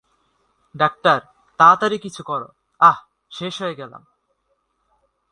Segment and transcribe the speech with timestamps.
[0.75, 1.19] Doctor,
[1.59, 2.49] তাড়াতাড়ি কিছু করো!
[2.79, 2.99] আহ্,
[3.31, 4.01] শেষ হয়ে গেলাম!